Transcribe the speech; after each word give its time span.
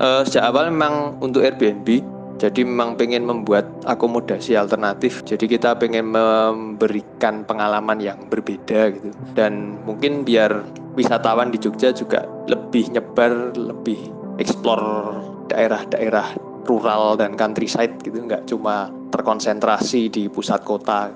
Uh, 0.00 0.24
sejak 0.24 0.48
awal 0.48 0.68
memang 0.68 1.16
untuk 1.24 1.44
Airbnb, 1.44 2.04
jadi 2.40 2.64
memang 2.64 2.96
pengen 2.96 3.28
membuat 3.28 3.68
akomodasi 3.84 4.56
alternatif. 4.56 5.20
Jadi 5.28 5.44
kita 5.44 5.76
pengen 5.76 6.12
memberikan 6.16 7.44
pengalaman 7.44 8.00
yang 8.00 8.16
berbeda 8.32 8.96
gitu. 8.96 9.12
Dan 9.36 9.76
mungkin 9.84 10.24
biar 10.24 10.64
wisatawan 10.96 11.52
di 11.52 11.60
Jogja 11.60 11.92
juga 11.92 12.24
lebih 12.48 12.96
nyebar, 12.96 13.52
lebih 13.56 14.08
explore 14.40 15.20
daerah-daerah 15.52 16.32
rural 16.64 17.20
dan 17.20 17.36
countryside 17.36 17.92
gitu, 18.00 18.24
nggak 18.24 18.48
cuma 18.48 18.88
terkonsentrasi 19.12 20.08
di 20.08 20.24
pusat 20.32 20.64
kota. 20.64 21.12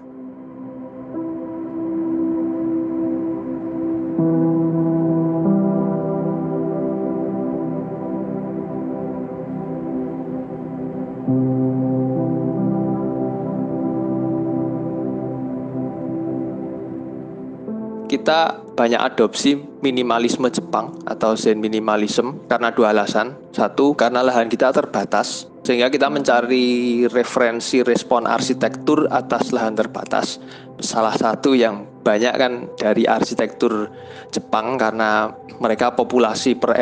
Kita 18.15 18.63
banyak 18.77 19.01
adopsi 19.01 19.57
minimalisme 19.81 20.49
Jepang 20.53 20.93
atau 21.09 21.33
Zen 21.37 21.61
minimalism 21.61 22.45
karena 22.49 22.73
dua 22.73 22.93
alasan. 22.93 23.33
Satu, 23.53 23.97
karena 23.97 24.21
lahan 24.21 24.53
kita 24.53 24.71
terbatas, 24.71 25.49
sehingga 25.65 25.89
kita 25.89 26.13
mencari 26.13 27.05
referensi 27.09 27.81
respon 27.81 28.29
arsitektur 28.29 29.09
atas 29.09 29.51
lahan 29.51 29.75
terbatas. 29.75 30.39
Salah 30.79 31.17
satu 31.17 31.57
yang 31.57 31.89
banyak 32.05 32.35
kan 32.37 32.53
dari 32.77 33.09
arsitektur 33.09 33.89
Jepang 34.29 34.77
karena 34.77 35.33
mereka 35.61 35.97
populasi 35.97 36.55
per 36.59 36.77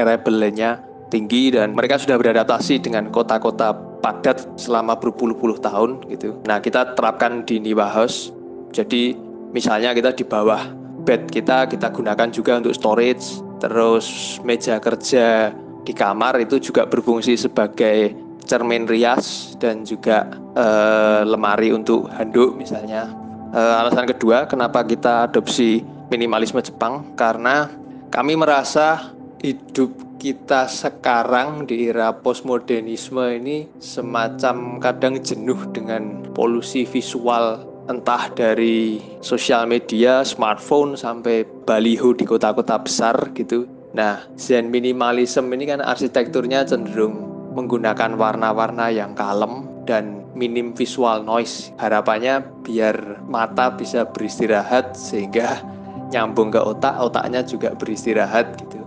nya 0.50 0.82
tinggi 1.12 1.52
dan 1.52 1.76
mereka 1.76 2.00
sudah 2.00 2.16
beradaptasi 2.16 2.80
dengan 2.80 3.12
kota-kota 3.12 3.91
padat 4.02 4.44
selama 4.58 4.98
berpuluh-puluh 4.98 5.62
tahun 5.62 6.02
gitu. 6.10 6.34
Nah, 6.44 6.58
kita 6.58 6.98
terapkan 6.98 7.46
di 7.46 7.62
Niwa 7.62 7.86
House. 7.86 8.34
Jadi 8.74 9.14
misalnya 9.54 9.94
kita 9.94 10.10
di 10.12 10.24
bawah 10.26 10.82
bed 11.02 11.28
kita 11.28 11.66
kita 11.68 11.90
gunakan 11.90 12.28
juga 12.30 12.62
untuk 12.62 12.72
storage 12.72 13.42
terus 13.58 14.38
meja 14.46 14.78
kerja 14.78 15.50
di 15.82 15.92
kamar 15.92 16.38
itu 16.38 16.62
juga 16.62 16.86
berfungsi 16.86 17.34
sebagai 17.34 18.14
cermin 18.46 18.86
rias 18.86 19.54
dan 19.58 19.86
juga 19.86 20.26
uh, 20.54 21.22
lemari 21.26 21.74
untuk 21.74 22.06
handuk 22.14 22.54
misalnya 22.54 23.10
uh, 23.54 23.82
alasan 23.82 24.06
kedua 24.06 24.46
kenapa 24.46 24.82
kita 24.86 25.30
adopsi 25.30 25.82
minimalisme 26.10 26.58
Jepang 26.62 27.14
karena 27.18 27.70
kami 28.14 28.38
merasa 28.38 29.10
hidup 29.42 29.90
kita 30.22 30.70
sekarang 30.70 31.66
di 31.66 31.90
era 31.90 32.14
postmodernisme 32.14 33.42
ini 33.42 33.66
semacam 33.82 34.78
kadang 34.78 35.18
jenuh 35.18 35.58
dengan 35.74 36.22
polusi 36.30 36.86
visual 36.86 37.66
entah 37.90 38.30
dari 38.30 39.02
sosial 39.18 39.66
media, 39.66 40.22
smartphone 40.22 40.94
sampai 40.94 41.42
baliho 41.66 42.14
di 42.14 42.22
kota-kota 42.22 42.78
besar 42.78 43.34
gitu. 43.34 43.66
Nah, 43.98 44.22
Zen 44.38 44.70
minimalism 44.70 45.50
ini 45.50 45.66
kan 45.66 45.82
arsitekturnya 45.82 46.70
cenderung 46.70 47.18
menggunakan 47.58 48.14
warna-warna 48.14 48.94
yang 48.94 49.18
kalem 49.18 49.66
dan 49.90 50.22
minim 50.38 50.70
visual 50.70 51.26
noise. 51.26 51.74
Harapannya 51.82 52.46
biar 52.62 53.26
mata 53.26 53.74
bisa 53.74 54.06
beristirahat 54.06 54.94
sehingga 54.94 55.66
nyambung 56.14 56.54
ke 56.54 56.62
otak, 56.62 56.94
otaknya 57.02 57.42
juga 57.42 57.74
beristirahat 57.74 58.54
gitu. 58.62 58.82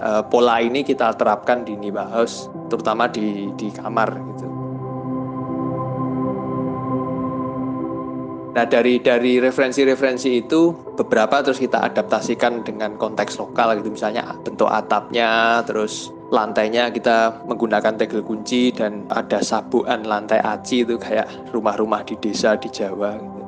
E, 0.00 0.08
pola 0.32 0.64
ini 0.64 0.80
kita 0.80 1.12
terapkan 1.12 1.60
di 1.60 1.76
House, 1.92 2.48
terutama 2.72 3.04
di 3.04 3.52
di 3.60 3.68
kamar 3.68 4.16
gitu. 4.16 4.50
Nah 8.50 8.66
dari 8.66 8.98
dari 8.98 9.38
referensi-referensi 9.38 10.42
itu 10.42 10.74
beberapa 10.98 11.38
terus 11.38 11.62
kita 11.62 11.86
adaptasikan 11.86 12.66
dengan 12.66 12.98
konteks 12.98 13.38
lokal 13.38 13.78
gitu 13.78 13.94
misalnya 13.94 14.34
bentuk 14.42 14.66
atapnya 14.66 15.62
terus 15.62 16.10
lantainya 16.34 16.90
kita 16.90 17.46
menggunakan 17.46 17.94
tegel 17.94 18.26
kunci 18.26 18.74
dan 18.74 19.06
ada 19.14 19.38
sabuan 19.38 20.02
lantai 20.02 20.42
aci 20.42 20.82
itu 20.82 20.98
kayak 20.98 21.30
rumah-rumah 21.54 22.02
di 22.02 22.18
desa 22.18 22.58
di 22.58 22.66
Jawa 22.70 23.18
gitu. 23.22 23.40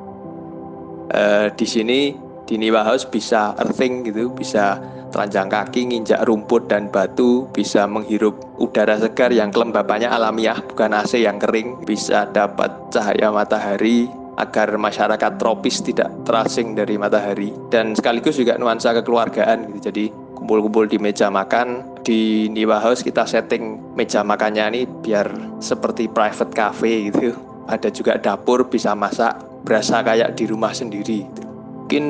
E, 1.11 1.23
di 1.59 1.67
sini 1.67 2.01
di 2.47 2.59
Niwa 2.59 2.83
House 2.83 3.07
bisa 3.07 3.55
earthing 3.59 4.07
gitu 4.07 4.33
bisa 4.35 4.81
telanjang 5.13 5.53
kaki 5.53 5.93
nginjak 5.93 6.25
rumput 6.25 6.73
dan 6.73 6.89
batu 6.89 7.47
bisa 7.53 7.85
menghirup 7.85 8.35
udara 8.57 8.97
segar 8.97 9.29
yang 9.29 9.53
kelembapannya 9.53 10.09
alamiah 10.09 10.57
bukan 10.65 10.97
AC 10.97 11.21
yang 11.21 11.37
kering 11.37 11.85
bisa 11.85 12.27
dapat 12.33 12.73
cahaya 12.89 13.29
matahari 13.29 14.09
agar 14.41 14.81
masyarakat 14.81 15.37
tropis 15.37 15.85
tidak 15.85 16.09
terasing 16.25 16.73
dari 16.73 16.97
matahari 16.97 17.53
dan 17.69 17.93
sekaligus 17.93 18.41
juga 18.41 18.57
nuansa 18.57 18.97
kekeluargaan 18.97 19.69
gitu. 19.69 19.93
Jadi 19.93 20.05
kumpul-kumpul 20.41 20.89
di 20.89 20.97
meja 20.97 21.29
makan 21.29 22.01
di 22.01 22.49
Niwa 22.49 22.81
House 22.81 23.05
kita 23.05 23.29
setting 23.29 23.95
meja 23.95 24.25
makannya 24.25 24.65
ini 24.73 24.83
biar 24.89 25.29
seperti 25.61 26.09
private 26.09 26.53
cafe 26.57 27.13
gitu. 27.13 27.37
Ada 27.69 27.93
juga 27.93 28.17
dapur 28.19 28.67
bisa 28.67 28.97
masak 28.97 29.39
berasa 29.63 30.01
kayak 30.03 30.35
di 30.35 30.49
rumah 30.49 30.73
sendiri. 30.73 31.29
Gitu. 31.29 31.43
Mungkin 31.47 32.05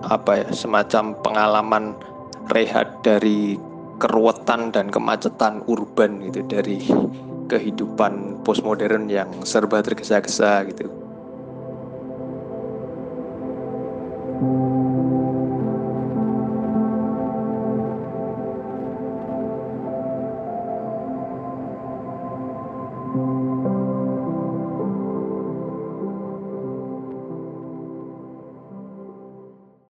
apa 0.00 0.44
ya 0.44 0.48
semacam 0.50 1.12
pengalaman 1.20 1.84
rehat 2.50 3.04
dari 3.04 3.60
keruwetan 4.00 4.72
dan 4.74 4.90
kemacetan 4.90 5.62
urban 5.70 6.24
gitu 6.26 6.42
dari 6.48 6.82
kehidupan 7.46 8.42
postmodern 8.42 9.06
yang 9.06 9.28
serba 9.44 9.84
tergesa-gesa 9.84 10.64
gitu. 10.72 10.88
thank 14.42 14.58
you 14.58 14.71